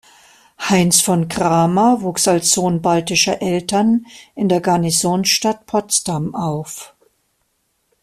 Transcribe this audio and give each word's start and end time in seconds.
Heinz 0.59 0.99
von 1.01 1.27
Cramer 1.27 2.01
wuchs 2.01 2.27
als 2.27 2.53
Sohn 2.53 2.81
baltischer 2.81 3.39
Eltern 3.39 4.07
in 4.33 4.49
der 4.49 4.59
Garnisonsstadt 4.59 5.67
Potsdam 5.67 6.33
auf. 6.33 6.95